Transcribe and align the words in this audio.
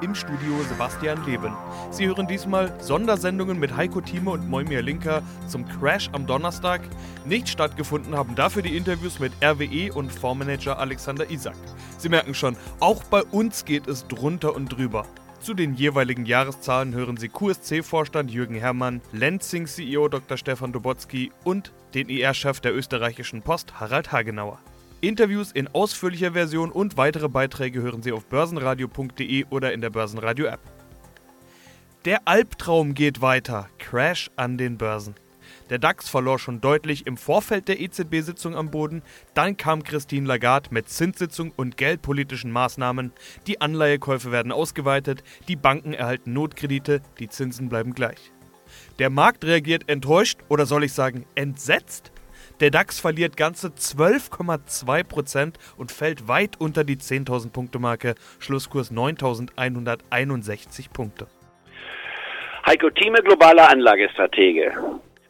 Im 0.00 0.14
Studio 0.14 0.62
Sebastian 0.68 1.24
Leben. 1.24 1.52
Sie 1.90 2.06
hören 2.06 2.26
diesmal 2.26 2.74
Sondersendungen 2.80 3.58
mit 3.58 3.76
Heiko 3.76 4.00
Thieme 4.00 4.30
und 4.30 4.48
Moimir 4.48 4.82
Linker 4.82 5.22
zum 5.46 5.66
Crash 5.68 6.10
am 6.12 6.26
Donnerstag. 6.26 6.82
Nicht 7.24 7.48
stattgefunden 7.48 8.16
haben 8.16 8.34
dafür 8.34 8.62
die 8.62 8.76
Interviews 8.76 9.20
mit 9.20 9.32
RWE 9.42 9.92
und 9.92 10.10
Fondsmanager 10.10 10.78
Alexander 10.78 11.30
Isak. 11.30 11.54
Sie 11.98 12.08
merken 12.08 12.34
schon, 12.34 12.56
auch 12.80 13.04
bei 13.04 13.22
uns 13.22 13.64
geht 13.64 13.86
es 13.86 14.06
drunter 14.06 14.54
und 14.54 14.68
drüber. 14.68 15.06
Zu 15.40 15.54
den 15.54 15.74
jeweiligen 15.74 16.26
Jahreszahlen 16.26 16.94
hören 16.94 17.16
Sie 17.16 17.28
QSC-Vorstand 17.28 18.30
Jürgen 18.30 18.54
Herrmann, 18.54 19.02
Lenzing-CEO 19.12 20.08
Dr. 20.08 20.36
Stefan 20.36 20.72
Dobotzky 20.72 21.32
und 21.44 21.72
den 21.94 22.08
IR-Chef 22.08 22.60
der 22.60 22.74
österreichischen 22.74 23.42
Post 23.42 23.78
Harald 23.78 24.10
Hagenauer. 24.10 24.58
Interviews 25.08 25.52
in 25.52 25.68
ausführlicher 25.68 26.32
Version 26.32 26.72
und 26.72 26.96
weitere 26.96 27.28
Beiträge 27.28 27.82
hören 27.82 28.02
Sie 28.02 28.12
auf 28.12 28.26
börsenradio.de 28.26 29.44
oder 29.50 29.72
in 29.72 29.80
der 29.80 29.90
Börsenradio-App. 29.90 30.60
Der 32.04 32.26
Albtraum 32.26 32.94
geht 32.94 33.20
weiter. 33.20 33.68
Crash 33.78 34.30
an 34.36 34.58
den 34.58 34.78
Börsen. 34.78 35.14
Der 35.70 35.78
DAX 35.78 36.08
verlor 36.08 36.38
schon 36.38 36.60
deutlich 36.60 37.06
im 37.06 37.16
Vorfeld 37.16 37.68
der 37.68 37.80
EZB-Sitzung 37.80 38.54
am 38.54 38.70
Boden. 38.70 39.02
Dann 39.34 39.56
kam 39.56 39.82
Christine 39.82 40.26
Lagarde 40.26 40.68
mit 40.72 40.88
Zinssitzung 40.88 41.52
und 41.56 41.76
geldpolitischen 41.76 42.50
Maßnahmen. 42.50 43.12
Die 43.46 43.60
Anleihekäufe 43.60 44.32
werden 44.32 44.52
ausgeweitet, 44.52 45.22
die 45.48 45.56
Banken 45.56 45.94
erhalten 45.94 46.32
Notkredite, 46.32 47.00
die 47.18 47.28
Zinsen 47.28 47.68
bleiben 47.68 47.94
gleich. 47.94 48.32
Der 48.98 49.10
Markt 49.10 49.44
reagiert 49.44 49.88
enttäuscht 49.88 50.40
oder 50.48 50.66
soll 50.66 50.84
ich 50.84 50.92
sagen 50.92 51.26
entsetzt? 51.34 52.12
Der 52.64 52.70
DAX 52.70 52.98
verliert 52.98 53.36
ganze 53.36 53.68
12,2% 53.68 55.52
und 55.76 55.92
fällt 55.92 56.28
weit 56.28 56.58
unter 56.58 56.82
die 56.82 56.96
10.000 56.96 57.52
Punkte 57.52 57.78
Marke, 57.78 58.14
Schlusskurs 58.38 58.90
9.161 58.90 60.90
Punkte. 60.90 61.26
Heiko 62.64 62.88
Thieme, 62.88 63.22
globaler 63.22 63.68
Anlagestratege. 63.68 64.72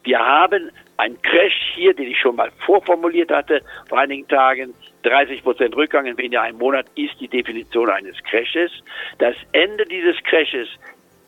Wir 0.05 0.19
haben 0.21 0.71
einen 0.97 1.21
Crash 1.23 1.73
hier, 1.75 1.93
den 1.93 2.13
ich 2.13 2.21
schon 2.21 2.37
mal 2.37 2.53
vorformuliert 2.65 3.33
hatte 3.33 3.63
vor 3.89 3.99
einigen 3.99 4.29
Tagen. 4.29 4.73
30% 5.03 5.75
Rückgang 5.75 6.07
in 6.07 6.17
weniger 6.17 6.43
einem 6.43 6.59
Monat 6.59 6.87
ist 6.95 7.21
die 7.21 7.27
Definition 7.27 7.91
eines 7.91 8.15
Crashes. 8.31 8.71
Das 9.19 9.35
Ende 9.51 9.85
dieses 9.87 10.15
Crashes 10.23 10.69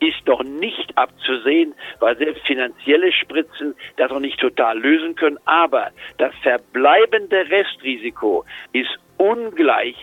ist 0.01 0.27
noch 0.27 0.43
nicht 0.43 0.97
abzusehen, 0.97 1.75
weil 2.01 2.17
selbst 2.17 2.47
finanzielle 2.47 3.13
Spritzen 3.13 3.75
das 3.97 4.11
noch 4.11 4.21
nicht 4.21 4.39
total 4.39 4.79
lösen 4.79 5.15
können. 5.15 5.39
Aber 5.45 5.91
das 6.19 6.35
verbleibende 6.43 7.49
Restrisiko 7.51 8.45
ist 8.73 8.99
ungleich 9.17 9.97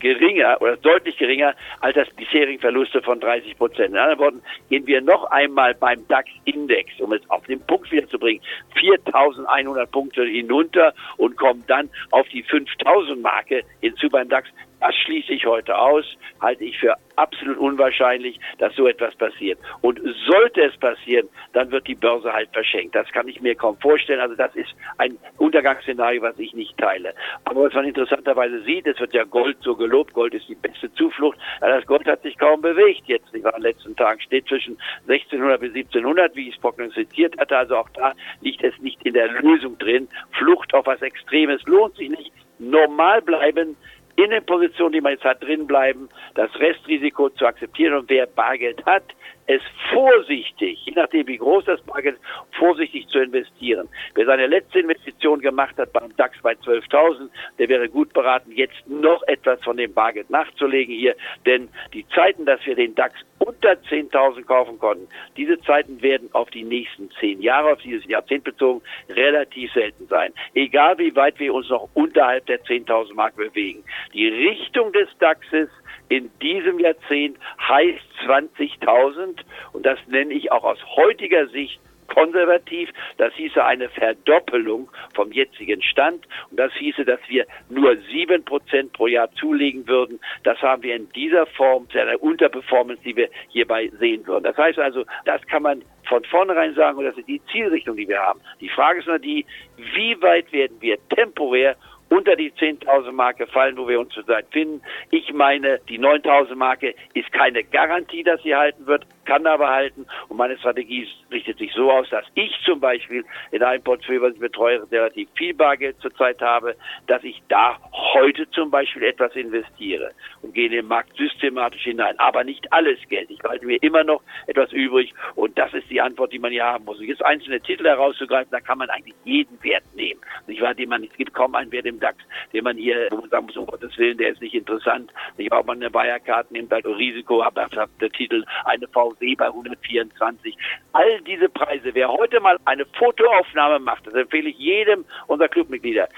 geringer 0.00 0.60
oder 0.60 0.76
deutlich 0.76 1.16
geringer 1.16 1.54
als 1.80 1.96
das 1.96 2.08
bisherigen 2.10 2.60
Verluste 2.60 3.02
von 3.02 3.20
30 3.20 3.56
Prozent. 3.56 3.90
In 3.90 3.96
anderen 3.96 4.18
Worten, 4.18 4.42
gehen 4.68 4.86
wir 4.86 5.00
noch 5.00 5.24
einmal 5.30 5.74
beim 5.74 6.06
DAX-Index, 6.08 7.00
um 7.00 7.12
es 7.12 7.28
auf 7.30 7.44
den 7.46 7.60
Punkt 7.60 7.90
wiederzubringen, 7.90 8.42
4.100 8.76 9.86
Punkte 9.86 10.24
hinunter 10.24 10.94
und 11.16 11.36
kommen 11.36 11.64
dann 11.66 11.90
auf 12.10 12.28
die 12.28 12.44
5.000 12.44 13.20
Marke 13.20 13.62
hinzu 13.80 14.08
beim 14.08 14.28
DAX. 14.28 14.48
Das 14.80 14.94
schließe 14.94 15.32
ich 15.32 15.46
heute 15.46 15.76
aus, 15.76 16.04
halte 16.40 16.64
ich 16.64 16.78
für 16.78 16.96
absolut 17.16 17.58
unwahrscheinlich, 17.58 18.38
dass 18.58 18.74
so 18.76 18.86
etwas 18.86 19.14
passiert. 19.16 19.58
Und 19.80 20.00
sollte 20.26 20.62
es 20.62 20.76
passieren, 20.76 21.28
dann 21.52 21.70
wird 21.70 21.86
die 21.88 21.96
Börse 21.96 22.32
halt 22.32 22.50
verschenkt. 22.52 22.94
Das 22.94 23.10
kann 23.10 23.26
ich 23.28 23.40
mir 23.40 23.54
kaum 23.56 23.76
vorstellen. 23.78 24.20
Also 24.20 24.36
das 24.36 24.54
ist 24.54 24.70
ein 24.98 25.18
Untergangsszenario, 25.36 26.22
was 26.22 26.38
ich 26.38 26.54
nicht 26.54 26.78
teile. 26.78 27.12
Aber 27.44 27.64
was 27.64 27.74
man 27.74 27.86
interessanterweise 27.86 28.62
sieht, 28.62 28.86
es 28.86 29.00
wird 29.00 29.14
ja 29.14 29.24
Gold 29.24 29.56
so 29.62 29.74
gelobt, 29.74 30.14
Gold 30.14 30.34
ist 30.34 30.48
die 30.48 30.54
beste 30.54 30.92
Zuflucht. 30.94 31.38
Das 31.60 31.84
Gold 31.86 32.06
hat 32.06 32.22
sich 32.22 32.38
kaum 32.38 32.60
bewegt 32.60 33.02
jetzt. 33.06 33.34
Ich 33.34 33.42
war 33.42 33.56
in 33.56 33.62
den 33.62 33.72
letzten 33.72 33.96
Tagen 33.96 34.20
steht 34.20 34.46
zwischen 34.46 34.78
1600 35.08 35.60
bis 35.60 35.74
1700, 35.74 36.36
wie 36.36 36.48
ich 36.48 36.54
es 36.54 36.60
prognostiziert 36.60 37.38
hatte. 37.38 37.56
Also 37.56 37.76
auch 37.76 37.88
da 37.90 38.12
liegt 38.42 38.62
es 38.62 38.78
nicht 38.78 39.04
in 39.04 39.14
der 39.14 39.28
Lösung 39.28 39.76
drin. 39.78 40.08
Flucht 40.38 40.72
auf 40.72 40.86
was 40.86 41.02
Extremes 41.02 41.62
lohnt 41.66 41.96
sich 41.96 42.10
nicht. 42.10 42.32
Normal 42.60 43.22
bleiben, 43.22 43.76
in 44.18 44.30
den 44.30 44.44
Positionen, 44.44 44.92
die 44.92 45.00
man 45.00 45.12
jetzt 45.12 45.24
hat, 45.24 45.40
drin 45.44 45.66
bleiben, 45.68 46.08
das 46.34 46.50
Restrisiko 46.58 47.30
zu 47.30 47.46
akzeptieren 47.46 47.94
und 47.94 48.10
wer 48.10 48.26
Bargeld 48.26 48.84
hat, 48.84 49.04
es 49.46 49.62
vorsichtig, 49.92 50.84
je 50.84 50.92
nachdem 50.96 51.28
wie 51.28 51.38
groß 51.38 51.64
das 51.66 51.80
Bargeld 51.82 52.18
vorsichtig 52.58 53.06
zu 53.08 53.20
investieren. 53.20 53.88
Wer 54.14 54.26
seine 54.26 54.48
letzte 54.48 54.80
Investition 54.80 55.40
gemacht 55.40 55.76
hat 55.78 55.92
beim 55.92 56.14
DAX 56.16 56.36
bei 56.42 56.52
12.000, 56.52 57.30
der 57.60 57.68
wäre 57.68 57.88
gut 57.88 58.12
beraten, 58.12 58.50
jetzt 58.50 58.86
noch 58.88 59.22
etwas 59.28 59.62
von 59.62 59.76
dem 59.76 59.94
Bargeld 59.94 60.28
nachzulegen 60.30 60.94
hier, 60.94 61.14
denn 61.46 61.68
die 61.94 62.06
Zeiten, 62.08 62.44
dass 62.44 62.64
wir 62.66 62.74
den 62.74 62.96
DAX 62.96 63.14
unter 63.48 63.72
10.000 63.72 64.44
kaufen 64.44 64.78
konnten, 64.78 65.08
diese 65.36 65.58
Zeiten 65.62 66.02
werden 66.02 66.28
auf 66.32 66.50
die 66.50 66.64
nächsten 66.64 67.10
zehn 67.18 67.40
Jahre, 67.40 67.72
auf 67.72 67.80
dieses 67.80 68.04
Jahrzehnt 68.06 68.44
bezogen, 68.44 68.82
relativ 69.08 69.72
selten 69.72 70.06
sein. 70.06 70.32
Egal 70.54 70.98
wie 70.98 71.16
weit 71.16 71.38
wir 71.38 71.54
uns 71.54 71.68
noch 71.70 71.88
unterhalb 71.94 72.44
der 72.46 72.62
10.000 72.62 73.14
Mark 73.14 73.36
bewegen. 73.36 73.82
Die 74.12 74.28
Richtung 74.28 74.92
des 74.92 75.08
DAXes 75.18 75.70
in 76.10 76.30
diesem 76.42 76.78
Jahrzehnt 76.78 77.38
heißt 77.66 78.04
20.000 78.26 79.38
und 79.72 79.86
das 79.86 79.98
nenne 80.08 80.34
ich 80.34 80.52
auch 80.52 80.64
aus 80.64 80.78
heutiger 80.96 81.46
Sicht 81.48 81.80
konservativ. 82.18 82.90
Das 83.16 83.32
hieße 83.34 83.64
eine 83.64 83.88
Verdoppelung 83.88 84.90
vom 85.14 85.30
jetzigen 85.30 85.82
Stand 85.82 86.26
und 86.50 86.58
das 86.58 86.72
hieße, 86.74 87.04
dass 87.04 87.20
wir 87.28 87.46
nur 87.68 87.96
sieben 88.10 88.44
Prozent 88.44 88.92
pro 88.92 89.06
Jahr 89.06 89.30
zulegen 89.32 89.86
würden. 89.86 90.18
Das 90.42 90.60
haben 90.60 90.82
wir 90.82 90.96
in 90.96 91.08
dieser 91.12 91.46
Form, 91.46 91.86
einer 91.94 92.20
Unterperformance, 92.20 93.02
die 93.04 93.14
wir 93.16 93.28
hierbei 93.50 93.90
sehen 94.00 94.26
würden. 94.26 94.44
Das 94.44 94.56
heißt 94.56 94.78
also, 94.78 95.04
das 95.24 95.46
kann 95.46 95.62
man 95.62 95.82
von 96.08 96.24
vornherein 96.24 96.74
sagen 96.74 96.98
und 96.98 97.04
das 97.04 97.16
ist 97.16 97.28
die 97.28 97.40
Zielrichtung, 97.52 97.96
die 97.96 98.08
wir 98.08 98.18
haben. 98.18 98.40
Die 98.60 98.68
Frage 98.68 99.00
ist 99.00 99.06
nur 99.06 99.18
die, 99.18 99.44
wie 99.76 100.20
weit 100.20 100.50
werden 100.52 100.76
wir 100.80 100.98
temporär 101.10 101.76
unter 102.08 102.36
die 102.36 102.50
10.000 102.52 103.12
Marke 103.12 103.46
fallen, 103.46 103.76
wo 103.76 103.86
wir 103.86 104.00
uns 104.00 104.12
zurzeit 104.14 104.46
finden. 104.50 104.80
Ich 105.10 105.32
meine, 105.32 105.78
die 105.88 105.98
9.000 105.98 106.54
Marke 106.54 106.94
ist 107.14 107.30
keine 107.32 107.62
Garantie, 107.64 108.22
dass 108.22 108.42
sie 108.42 108.54
halten 108.54 108.86
wird, 108.86 109.06
kann 109.28 109.46
aber 109.46 109.68
halten. 109.68 110.06
Und 110.28 110.38
meine 110.38 110.56
Strategie 110.56 111.06
richtet 111.30 111.58
sich 111.58 111.70
so 111.74 111.92
aus, 111.92 112.08
dass 112.08 112.24
ich 112.34 112.50
zum 112.64 112.80
Beispiel 112.80 113.24
in 113.50 113.62
einem 113.62 113.82
Portfolio, 113.82 114.22
was 114.22 114.32
ich 114.32 114.40
betreue, 114.40 114.90
relativ 114.90 115.28
viel 115.36 115.52
Bargeld 115.52 116.00
zurzeit 116.00 116.40
habe, 116.40 116.74
dass 117.06 117.22
ich 117.22 117.42
da 117.48 117.78
heute 118.14 118.50
zum 118.50 118.70
Beispiel 118.70 119.02
etwas 119.02 119.36
investiere 119.36 120.12
und 120.40 120.54
gehe 120.54 120.66
in 120.66 120.72
den 120.72 120.86
Markt 120.86 121.14
systematisch 121.16 121.82
hinein. 121.82 122.18
Aber 122.18 122.42
nicht 122.42 122.72
alles 122.72 122.98
Geld. 123.10 123.30
Ich 123.30 123.42
halte 123.44 123.66
mir 123.66 123.76
immer 123.82 124.02
noch 124.02 124.22
etwas 124.46 124.72
übrig 124.72 125.12
und 125.34 125.58
das 125.58 125.74
ist 125.74 125.90
die 125.90 126.00
Antwort, 126.00 126.32
die 126.32 126.38
man 126.38 126.50
hier 126.50 126.64
haben 126.64 126.86
muss. 126.86 126.98
Jetzt 127.00 127.22
einzelne 127.22 127.60
Titel 127.60 127.84
herauszugreifen, 127.84 128.50
da 128.50 128.60
kann 128.60 128.78
man 128.78 128.88
eigentlich 128.88 129.14
jeden 129.24 129.62
Wert 129.62 129.84
nehmen. 129.94 130.20
Ich 130.46 130.62
weiß, 130.62 130.76
man, 130.86 131.04
es 131.04 131.12
gibt 131.18 131.34
kaum 131.34 131.54
einen 131.54 131.70
Wert 131.70 131.84
im 131.84 132.00
DAX, 132.00 132.16
den 132.54 132.64
man 132.64 132.78
hier, 132.78 133.08
wo 133.10 133.16
man 133.16 133.28
sagen 133.28 133.46
muss, 133.46 133.56
um 133.58 133.66
Gottes 133.66 133.96
Willen, 133.98 134.16
der 134.16 134.30
ist 134.30 134.40
nicht 134.40 134.54
interessant. 134.54 135.12
Ich 135.36 135.52
auch 135.52 135.66
mal 135.66 135.76
eine 135.76 135.92
Wirecard 135.92 136.50
nimmt, 136.50 136.72
halt 136.72 136.86
Risiko, 136.86 137.42
aber 137.42 137.68
der 138.00 138.10
Titel 138.10 138.44
eine 138.64 138.88
VW 138.88 139.17
bei 139.20 139.46
124. 139.46 140.56
All 140.92 141.20
diese 141.22 141.48
Preise, 141.48 141.94
wer 141.94 142.08
heute 142.08 142.40
mal 142.40 142.58
eine 142.64 142.84
Fotoaufnahme 142.86 143.78
macht, 143.78 144.06
das 144.06 144.14
empfehle 144.14 144.50
ich 144.50 144.58
jedem 144.58 145.04
unserer 145.26 145.48
Clubmitglieder, 145.48 146.08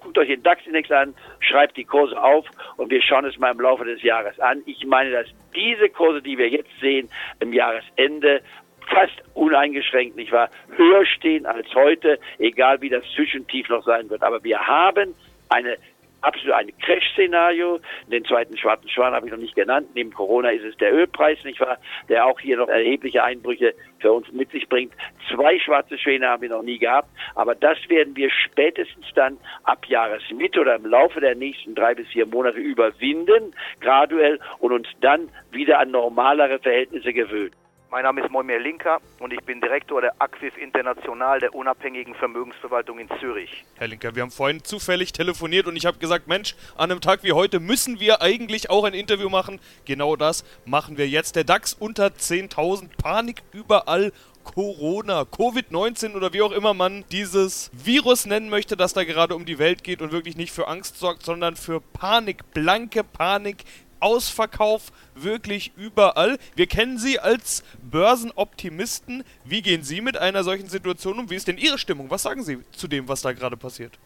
guckt 0.00 0.18
euch 0.18 0.28
den 0.28 0.42
DAX-Index 0.42 0.90
an, 0.90 1.14
schreibt 1.40 1.76
die 1.76 1.84
Kurse 1.84 2.20
auf 2.20 2.46
und 2.76 2.90
wir 2.90 3.02
schauen 3.02 3.24
es 3.24 3.38
mal 3.38 3.52
im 3.52 3.60
Laufe 3.60 3.84
des 3.84 4.02
Jahres 4.02 4.38
an. 4.40 4.62
Ich 4.66 4.84
meine, 4.86 5.10
dass 5.10 5.26
diese 5.54 5.88
Kurse, 5.90 6.22
die 6.22 6.38
wir 6.38 6.48
jetzt 6.48 6.70
sehen, 6.80 7.08
im 7.40 7.52
Jahresende 7.52 8.42
fast 8.88 9.22
uneingeschränkt, 9.34 10.16
nicht 10.16 10.32
wahr, 10.32 10.50
höher 10.76 11.04
stehen 11.06 11.46
als 11.46 11.72
heute, 11.74 12.18
egal 12.38 12.80
wie 12.80 12.88
das 12.88 13.04
Zwischentief 13.14 13.68
noch 13.68 13.84
sein 13.84 14.08
wird. 14.10 14.22
Aber 14.22 14.42
wir 14.42 14.58
haben 14.58 15.14
eine 15.48 15.76
absolut 16.22 16.54
ein 16.54 16.72
Crash-Szenario. 16.78 17.80
Den 18.08 18.24
zweiten 18.24 18.56
schwarzen 18.56 18.88
Schwan 18.88 19.12
habe 19.12 19.26
ich 19.26 19.32
noch 19.32 19.38
nicht 19.38 19.54
genannt. 19.54 19.88
Neben 19.94 20.12
Corona 20.12 20.50
ist 20.50 20.64
es 20.64 20.76
der 20.76 20.92
Ölpreis, 20.92 21.38
nicht 21.44 21.60
wahr, 21.60 21.78
der 22.08 22.26
auch 22.26 22.40
hier 22.40 22.56
noch 22.56 22.68
erhebliche 22.68 23.22
Einbrüche 23.22 23.74
für 23.98 24.12
uns 24.12 24.30
mit 24.32 24.50
sich 24.50 24.68
bringt. 24.68 24.92
Zwei 25.30 25.58
schwarze 25.58 25.98
Schwäne 25.98 26.28
haben 26.28 26.42
wir 26.42 26.50
noch 26.50 26.62
nie 26.62 26.78
gehabt, 26.78 27.08
aber 27.34 27.54
das 27.54 27.78
werden 27.88 28.16
wir 28.16 28.30
spätestens 28.30 29.06
dann 29.14 29.38
ab 29.64 29.86
Jahresmitte 29.86 30.60
oder 30.60 30.76
im 30.76 30.86
Laufe 30.86 31.20
der 31.20 31.34
nächsten 31.34 31.74
drei 31.74 31.94
bis 31.94 32.08
vier 32.08 32.26
Monate 32.26 32.58
überwinden, 32.58 33.54
graduell 33.80 34.38
und 34.58 34.72
uns 34.72 34.88
dann 35.00 35.28
wieder 35.50 35.78
an 35.78 35.90
normalere 35.90 36.58
Verhältnisse 36.58 37.12
gewöhnen. 37.12 37.59
Mein 37.92 38.04
Name 38.04 38.20
ist 38.20 38.30
Moimir 38.30 38.60
Linker 38.60 39.00
und 39.18 39.32
ich 39.32 39.40
bin 39.40 39.60
Direktor 39.60 40.00
der 40.00 40.14
Acquif 40.20 40.56
International 40.56 41.40
der 41.40 41.52
unabhängigen 41.52 42.14
Vermögensverwaltung 42.14 43.00
in 43.00 43.08
Zürich. 43.18 43.64
Herr 43.78 43.88
Linker, 43.88 44.14
wir 44.14 44.22
haben 44.22 44.30
vorhin 44.30 44.62
zufällig 44.62 45.12
telefoniert 45.12 45.66
und 45.66 45.74
ich 45.74 45.86
habe 45.86 45.98
gesagt, 45.98 46.28
Mensch, 46.28 46.54
an 46.76 46.92
einem 46.92 47.00
Tag 47.00 47.24
wie 47.24 47.32
heute 47.32 47.58
müssen 47.58 47.98
wir 47.98 48.22
eigentlich 48.22 48.70
auch 48.70 48.84
ein 48.84 48.94
Interview 48.94 49.28
machen. 49.28 49.58
Genau 49.86 50.14
das 50.14 50.44
machen 50.64 50.98
wir 50.98 51.08
jetzt. 51.08 51.34
Der 51.34 51.42
DAX 51.42 51.74
unter 51.74 52.06
10.000, 52.06 52.90
Panik 52.96 53.42
überall. 53.52 54.12
Corona, 54.44 55.22
Covid-19 55.22 56.14
oder 56.14 56.32
wie 56.32 56.40
auch 56.40 56.52
immer 56.52 56.72
man 56.72 57.04
dieses 57.12 57.70
Virus 57.74 58.24
nennen 58.24 58.48
möchte, 58.48 58.76
das 58.76 58.94
da 58.94 59.04
gerade 59.04 59.34
um 59.34 59.44
die 59.44 59.58
Welt 59.58 59.84
geht 59.84 60.00
und 60.00 60.12
wirklich 60.12 60.36
nicht 60.36 60.50
für 60.50 60.66
Angst 60.66 60.98
sorgt, 60.98 61.24
sondern 61.24 61.56
für 61.56 61.80
Panik, 61.80 62.50
blanke 62.54 63.04
Panik 63.04 63.64
Ausverkauf 64.00 64.90
wirklich 65.14 65.72
überall. 65.76 66.38
Wir 66.56 66.66
kennen 66.66 66.98
Sie 66.98 67.18
als 67.18 67.64
Börsenoptimisten. 67.82 69.24
Wie 69.44 69.62
gehen 69.62 69.82
Sie 69.82 70.00
mit 70.00 70.18
einer 70.18 70.44
solchen 70.44 70.68
Situation 70.68 71.18
um? 71.18 71.30
Wie 71.30 71.36
ist 71.36 71.48
denn 71.48 71.58
Ihre 71.58 71.78
Stimmung? 71.78 72.10
Was 72.10 72.22
sagen 72.22 72.42
Sie 72.42 72.58
zu 72.72 72.88
dem, 72.88 73.08
was 73.08 73.22
da 73.22 73.32
gerade 73.32 73.56
passiert? 73.56 73.98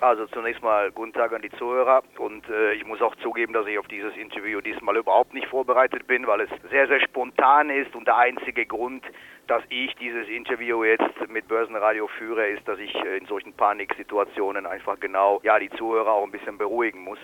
Also 0.00 0.26
zunächst 0.26 0.62
mal 0.62 0.90
guten 0.90 1.12
Tag 1.12 1.32
an 1.32 1.40
die 1.40 1.50
Zuhörer 1.52 2.02
und 2.18 2.46
äh, 2.50 2.72
ich 2.74 2.84
muss 2.84 3.00
auch 3.00 3.14
zugeben, 3.16 3.52
dass 3.54 3.66
ich 3.66 3.78
auf 3.78 3.86
dieses 3.86 4.14
Interview 4.16 4.60
diesmal 4.60 4.96
überhaupt 4.96 5.32
nicht 5.32 5.46
vorbereitet 5.46 6.06
bin, 6.06 6.26
weil 6.26 6.42
es 6.42 6.50
sehr, 6.70 6.88
sehr 6.88 7.00
spontan 7.00 7.70
ist 7.70 7.94
und 7.94 8.06
der 8.06 8.18
einzige 8.18 8.66
Grund, 8.66 9.02
dass 9.46 9.62
ich 9.70 9.94
dieses 9.96 10.28
Interview 10.28 10.84
jetzt 10.84 11.28
mit 11.28 11.48
Börsenradio 11.48 12.08
führe, 12.18 12.46
ist, 12.48 12.68
dass 12.68 12.78
ich 12.80 12.94
äh, 12.96 13.16
in 13.16 13.26
solchen 13.26 13.54
Paniksituationen 13.54 14.66
einfach 14.66 15.00
genau 15.00 15.40
ja 15.42 15.58
die 15.58 15.70
Zuhörer 15.70 16.12
auch 16.12 16.24
ein 16.24 16.32
bisschen 16.32 16.58
beruhigen 16.58 17.02
muss 17.02 17.18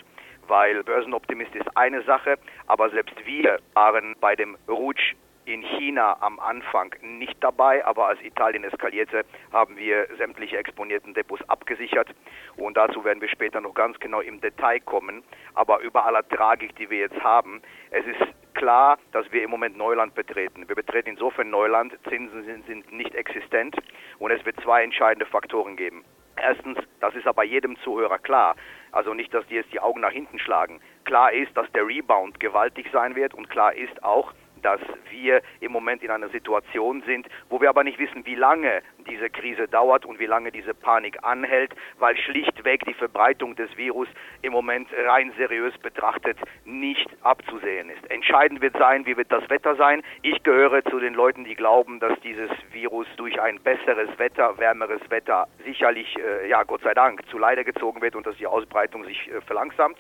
weil 0.51 0.83
Börsenoptimist 0.83 1.55
ist 1.55 1.77
eine 1.77 2.03
Sache, 2.03 2.37
aber 2.67 2.91
selbst 2.91 3.15
wir 3.25 3.59
waren 3.73 4.17
bei 4.21 4.37
dem 4.37 4.59
Rutsch 4.69 5.15
in 5.47 5.63
China 5.63 6.17
am 6.21 6.39
Anfang 6.39 6.95
nicht 7.03 7.43
dabei, 7.43 7.85
aber 7.85 8.07
als 8.07 8.21
Italien 8.23 8.65
eskalierte, 8.65 9.25
haben 9.53 9.77
wir 9.77 10.07
sämtliche 10.19 10.59
exponierten 10.59 11.15
Depots 11.15 11.49
abgesichert 11.49 12.09
und 12.57 12.77
dazu 12.77 13.05
werden 13.05 13.21
wir 13.21 13.29
später 13.29 13.61
noch 13.61 13.75
ganz 13.75 13.99
genau 13.99 14.21
im 14.21 14.41
Detail 14.41 14.81
kommen. 14.81 15.23
Aber 15.55 15.81
über 15.81 16.05
aller 16.05 16.29
Tragik, 16.29 16.77
die 16.77 16.91
wir 16.91 16.99
jetzt 16.99 17.21
haben, 17.23 17.63
es 17.91 18.07
ist 18.07 18.55
klar, 18.55 18.99
dass 19.13 19.31
wir 19.33 19.43
im 19.43 19.51
Moment 19.51 19.77
Neuland 19.77 20.15
betreten. 20.15 20.69
Wir 20.69 20.77
betreten 20.77 21.11
insofern 21.11 21.51
Neuland, 21.51 21.97
Zinsen 22.09 22.45
sind, 22.45 22.67
sind 22.67 22.93
nicht 22.93 23.15
existent 23.15 23.77
und 24.19 24.31
es 24.31 24.45
wird 24.45 24.61
zwei 24.61 24.85
entscheidende 24.85 25.27
Faktoren 25.27 25.77
geben. 25.77 26.05
Erstens, 26.37 26.79
das 27.01 27.15
ist 27.15 27.27
aber 27.27 27.45
jedem 27.45 27.77
Zuhörer 27.81 28.19
klar, 28.19 28.55
also 28.93 29.15
nicht, 29.15 29.33
dass 29.33 29.47
die 29.47 29.55
jetzt 29.55 29.73
die 29.73 29.81
Augen 29.81 30.01
nach 30.01 30.13
hinten 30.13 30.39
schlagen. 30.39 30.81
Klar 31.05 31.33
ist, 31.33 31.57
dass 31.57 31.71
der 31.73 31.87
Rebound 31.87 32.41
gewaltig 32.41 32.87
sein 32.93 33.15
wird 33.15 33.35
und 33.35 33.49
klar 33.51 33.75
ist 33.75 34.03
auch, 34.03 34.33
dass 34.63 34.81
wir 35.11 35.43
im 35.61 35.73
Moment 35.73 36.03
in 36.03 36.11
einer 36.11 36.29
Situation 36.29 37.03
sind, 37.07 37.27
wo 37.49 37.61
wir 37.61 37.69
aber 37.69 37.85
nicht 37.85 37.99
wissen, 37.99 38.25
wie 38.27 38.35
lange 38.35 38.83
diese 39.09 39.31
Krise 39.31 39.69
dauert 39.69 40.05
und 40.05 40.19
wie 40.19 40.27
lange 40.27 40.53
diese 40.53 40.75
Panik 40.75 41.19
anhält, 41.23 41.75
weil 41.99 42.17
schlichtweg 42.17 42.85
die 42.85 42.95
Verbreitung 42.95 43.57
des 43.57 43.77
Virus 43.77 44.09
im 44.43 44.53
Moment 44.53 44.89
rein 45.07 45.33
seriös 45.37 45.77
betrachtet 45.79 46.39
nicht 46.65 47.09
abzusehen 47.23 47.91
ist. 47.91 48.11
Entscheidend 48.11 48.61
wird 48.61 48.77
sein, 48.77 49.07
wie 49.07 49.17
wird 49.17 49.33
das 49.33 49.49
Wetter 49.51 49.77
sein. 49.77 50.03
Ich 50.23 50.43
gehöre 50.43 50.85
zu 50.85 50.99
den 50.99 51.15
Leuten, 51.15 51.45
die 51.45 51.55
glauben, 51.55 52.01
dass 52.01 52.19
dieses 52.21 52.51
Virus 52.73 53.07
durch 53.17 53.41
ein 53.41 53.61
besseres 53.61 54.09
Wetter, 54.19 54.59
wärmeres 54.59 55.01
Wetter 55.11 55.47
sicherlich, 55.65 56.17
äh, 56.19 56.49
ja 56.49 56.63
Gott 56.63 56.83
sei 56.83 56.95
Dank, 56.95 57.27
zu 57.29 57.39
Leider 57.39 57.65
gezogen 57.65 58.03
wird 58.03 58.17
und 58.17 58.27
dass 58.27 58.37
die 58.37 58.47
Ausbreitung 58.47 59.05
sich 59.05 59.31
äh, 59.31 59.41
verlangsamt. 59.41 59.99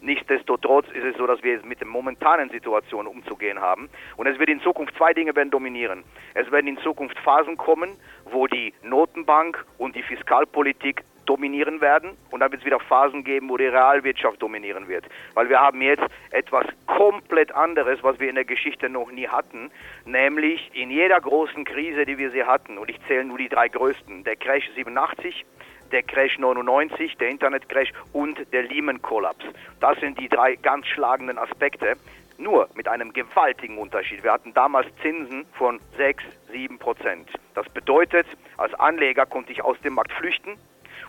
Nichtsdestotrotz 0.00 0.86
ist 0.94 1.04
es 1.04 1.16
so, 1.16 1.26
dass 1.26 1.42
wir 1.42 1.60
mit 1.64 1.80
der 1.80 1.86
momentanen 1.86 2.50
Situation 2.50 3.06
umzugehen 3.06 3.60
haben. 3.60 3.88
Und 4.16 4.26
es 4.26 4.38
wird 4.38 4.48
in 4.48 4.60
Zukunft 4.60 4.96
zwei 4.96 5.12
Dinge 5.12 5.34
werden 5.36 5.50
dominieren. 5.50 6.04
Es 6.34 6.50
werden 6.50 6.66
in 6.66 6.78
Zukunft 6.78 7.18
Phasen 7.18 7.56
kommen, 7.56 7.90
wo 8.30 8.46
die 8.46 8.72
Notenbank 8.82 9.64
und 9.78 9.94
die 9.94 10.02
Fiskalpolitik 10.02 11.04
dominieren 11.30 11.80
werden 11.80 12.16
und 12.30 12.40
dann 12.40 12.50
wird 12.50 12.62
es 12.62 12.66
wieder 12.66 12.80
Phasen 12.80 13.22
geben, 13.22 13.48
wo 13.48 13.56
die 13.56 13.66
Realwirtschaft 13.66 14.42
dominieren 14.42 14.88
wird. 14.88 15.04
Weil 15.34 15.48
wir 15.48 15.60
haben 15.60 15.80
jetzt 15.80 16.02
etwas 16.32 16.66
komplett 16.86 17.54
anderes, 17.54 18.02
was 18.02 18.18
wir 18.18 18.28
in 18.28 18.34
der 18.34 18.44
Geschichte 18.44 18.88
noch 18.88 19.12
nie 19.12 19.28
hatten, 19.28 19.70
nämlich 20.04 20.72
in 20.74 20.90
jeder 20.90 21.20
großen 21.20 21.64
Krise, 21.64 22.04
die 22.04 22.18
wir 22.18 22.32
sie 22.32 22.42
hatten, 22.42 22.78
und 22.78 22.90
ich 22.90 22.98
zähle 23.06 23.24
nur 23.24 23.38
die 23.38 23.48
drei 23.48 23.68
größten, 23.68 24.24
der 24.24 24.34
Crash 24.34 24.68
87, 24.74 25.44
der 25.92 26.02
Crash 26.02 26.38
99, 26.38 27.16
der 27.18 27.28
Internetcrash 27.28 27.92
und 28.12 28.38
der 28.52 28.62
Lehman-Kollaps. 28.64 29.44
Das 29.80 29.98
sind 30.00 30.18
die 30.18 30.28
drei 30.28 30.56
ganz 30.56 30.86
schlagenden 30.86 31.38
Aspekte. 31.38 31.94
Nur 32.38 32.68
mit 32.74 32.88
einem 32.88 33.12
gewaltigen 33.12 33.76
Unterschied. 33.76 34.24
Wir 34.24 34.32
hatten 34.32 34.54
damals 34.54 34.86
Zinsen 35.02 35.44
von 35.52 35.78
6, 35.98 36.24
7 36.50 36.78
Prozent. 36.78 37.28
Das 37.54 37.68
bedeutet, 37.68 38.26
als 38.56 38.72
Anleger 38.74 39.26
konnte 39.26 39.52
ich 39.52 39.62
aus 39.62 39.78
dem 39.82 39.94
Markt 39.94 40.12
flüchten 40.12 40.56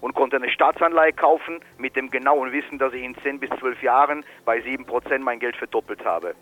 und 0.02 0.14
konnte 0.14 0.36
eine 0.36 0.50
Staatsanleihe 0.50 1.14
kaufen 1.14 1.62
mit 1.78 1.96
dem 1.96 2.10
genauen 2.10 2.52
Wissen, 2.52 2.80
dass 2.80 2.94
ich 2.94 3.04
in 3.04 3.16
10 3.16 3.40
bis 3.40 3.50
12 3.60 3.82
Jahren 3.82 4.26
bei 4.44 4.60
7 4.60 4.86
Prozent 4.86 5.24
mein 5.24 5.40
Geld 5.40 5.56
verdoppelt 5.56 6.04
habe. 6.04 6.36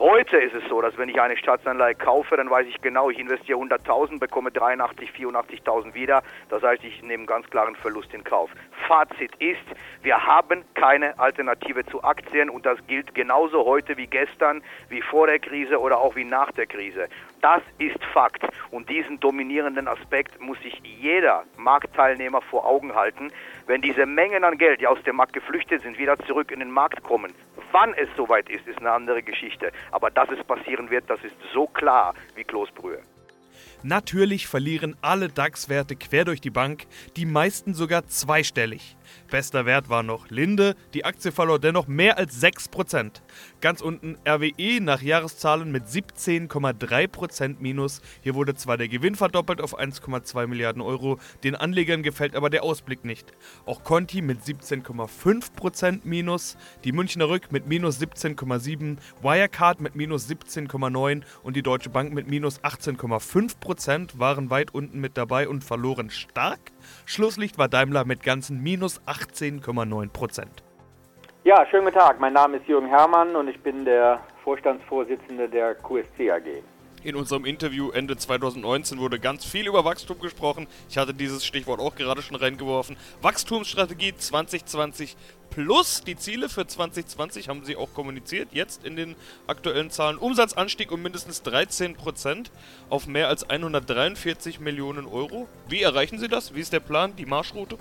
Heute 0.00 0.36
ist 0.36 0.54
es 0.54 0.62
so, 0.68 0.80
dass 0.80 0.96
wenn 0.96 1.08
ich 1.08 1.20
eine 1.20 1.36
Staatsanleihe 1.36 1.96
kaufe, 1.96 2.36
dann 2.36 2.48
weiß 2.48 2.68
ich 2.68 2.80
genau, 2.80 3.10
ich 3.10 3.18
investiere 3.18 3.58
100.000, 3.58 4.20
bekomme 4.20 4.52
83, 4.52 5.10
84.000 5.10 5.92
wieder. 5.92 6.22
Das 6.50 6.62
heißt, 6.62 6.84
ich 6.84 7.02
nehme 7.02 7.14
einen 7.14 7.26
ganz 7.26 7.50
klaren 7.50 7.74
Verlust 7.74 8.14
in 8.14 8.22
Kauf. 8.22 8.48
Fazit 8.86 9.34
ist, 9.40 9.58
wir 10.02 10.24
haben 10.24 10.64
keine 10.74 11.18
Alternative 11.18 11.84
zu 11.84 12.04
Aktien 12.04 12.48
und 12.48 12.64
das 12.64 12.78
gilt 12.86 13.12
genauso 13.16 13.64
heute 13.64 13.96
wie 13.96 14.06
gestern, 14.06 14.62
wie 14.88 15.02
vor 15.02 15.26
der 15.26 15.40
Krise 15.40 15.80
oder 15.80 15.98
auch 15.98 16.14
wie 16.14 16.24
nach 16.24 16.52
der 16.52 16.66
Krise. 16.66 17.08
Das 17.40 17.62
ist 17.78 18.02
Fakt 18.12 18.46
und 18.70 18.88
diesen 18.88 19.18
dominierenden 19.18 19.88
Aspekt 19.88 20.40
muss 20.40 20.60
sich 20.60 20.80
jeder 20.84 21.42
Marktteilnehmer 21.56 22.40
vor 22.40 22.64
Augen 22.66 22.94
halten. 22.94 23.32
Wenn 23.66 23.82
diese 23.82 24.06
Mengen 24.06 24.44
an 24.44 24.58
Geld, 24.58 24.80
die 24.80 24.86
aus 24.86 25.02
dem 25.02 25.16
Markt 25.16 25.32
geflüchtet 25.32 25.82
sind, 25.82 25.98
wieder 25.98 26.16
zurück 26.20 26.52
in 26.52 26.60
den 26.60 26.70
Markt 26.70 27.02
kommen, 27.02 27.34
Wann 27.72 27.94
es 27.94 28.08
soweit 28.16 28.48
ist, 28.48 28.66
ist 28.66 28.78
eine 28.78 28.90
andere 28.90 29.22
Geschichte. 29.22 29.72
Aber 29.90 30.10
dass 30.10 30.28
es 30.30 30.44
passieren 30.44 30.90
wird, 30.90 31.08
das 31.08 31.22
ist 31.22 31.36
so 31.52 31.66
klar 31.66 32.14
wie 32.34 32.44
Kloßbrühe. 32.44 33.00
Natürlich 33.82 34.48
verlieren 34.48 34.96
alle 35.02 35.28
DAX-Werte 35.28 35.94
quer 35.94 36.24
durch 36.24 36.40
die 36.40 36.50
Bank, 36.50 36.86
die 37.16 37.26
meisten 37.26 37.74
sogar 37.74 38.06
zweistellig. 38.06 38.96
Bester 39.30 39.66
Wert 39.66 39.88
war 39.88 40.02
noch 40.02 40.30
Linde, 40.30 40.74
die 40.94 41.04
Aktie 41.04 41.32
verlor 41.32 41.58
dennoch 41.58 41.86
mehr 41.86 42.18
als 42.18 42.42
6%. 42.42 43.20
Ganz 43.60 43.80
unten 43.80 44.16
RWE 44.26 44.80
nach 44.80 45.02
Jahreszahlen 45.02 45.70
mit 45.70 45.84
17,3% 45.84 47.56
Minus. 47.60 48.00
Hier 48.22 48.34
wurde 48.34 48.54
zwar 48.54 48.76
der 48.76 48.88
Gewinn 48.88 49.14
verdoppelt 49.14 49.60
auf 49.60 49.78
1,2 49.78 50.46
Milliarden 50.46 50.82
Euro, 50.82 51.18
den 51.44 51.54
Anlegern 51.54 52.02
gefällt 52.02 52.36
aber 52.36 52.50
der 52.50 52.62
Ausblick 52.62 53.04
nicht. 53.04 53.32
Auch 53.66 53.84
Conti 53.84 54.22
mit 54.22 54.40
17,5% 54.40 56.00
Minus, 56.04 56.56
die 56.84 56.92
Münchner 56.92 57.28
Rück 57.28 57.52
mit 57.52 57.66
minus 57.66 58.00
17,7%, 58.00 58.98
Wirecard 59.22 59.80
mit 59.80 59.94
minus 59.94 60.28
17,9% 60.28 61.22
und 61.42 61.56
die 61.56 61.62
Deutsche 61.62 61.90
Bank 61.90 62.12
mit 62.12 62.28
minus 62.28 62.60
18,5% 62.60 64.18
waren 64.18 64.50
weit 64.50 64.74
unten 64.74 65.00
mit 65.00 65.16
dabei 65.16 65.48
und 65.48 65.64
verloren 65.64 66.10
stark. 66.10 66.60
Schlusslicht 67.06 67.58
war 67.58 67.68
Daimler 67.68 68.04
mit 68.04 68.22
ganzen 68.22 68.62
minus 68.62 69.00
18,9 69.06 70.10
Prozent. 70.10 70.62
Ja, 71.44 71.64
schönen 71.70 71.84
guten 71.84 71.98
Tag. 71.98 72.20
Mein 72.20 72.32
Name 72.32 72.58
ist 72.58 72.66
Jürgen 72.66 72.88
Herrmann 72.88 73.34
und 73.34 73.48
ich 73.48 73.60
bin 73.62 73.84
der 73.84 74.20
Vorstandsvorsitzende 74.44 75.48
der 75.48 75.74
QSC 75.76 76.30
AG. 76.30 76.62
In 77.04 77.14
unserem 77.14 77.44
Interview 77.44 77.90
Ende 77.90 78.16
2019 78.16 78.98
wurde 78.98 79.20
ganz 79.20 79.44
viel 79.44 79.68
über 79.68 79.84
Wachstum 79.84 80.18
gesprochen. 80.18 80.66
Ich 80.90 80.98
hatte 80.98 81.14
dieses 81.14 81.46
Stichwort 81.46 81.78
auch 81.80 81.94
gerade 81.94 82.22
schon 82.22 82.36
reingeworfen. 82.36 82.96
Wachstumsstrategie 83.22 84.14
2020 84.16 85.16
plus 85.50 86.02
die 86.02 86.16
Ziele 86.16 86.48
für 86.48 86.66
2020 86.66 87.48
haben 87.48 87.64
sie 87.64 87.76
auch 87.76 87.94
kommuniziert. 87.94 88.48
Jetzt 88.52 88.84
in 88.84 88.96
den 88.96 89.14
aktuellen 89.46 89.90
Zahlen 89.90 90.18
Umsatzanstieg 90.18 90.90
um 90.90 91.00
mindestens 91.00 91.44
13% 91.44 92.50
auf 92.90 93.06
mehr 93.06 93.28
als 93.28 93.48
143 93.48 94.58
Millionen 94.58 95.06
Euro. 95.06 95.46
Wie 95.68 95.82
erreichen 95.82 96.18
Sie 96.18 96.28
das? 96.28 96.54
Wie 96.54 96.60
ist 96.60 96.72
der 96.72 96.80
Plan, 96.80 97.14
die 97.16 97.26
Marschroute? 97.26 97.78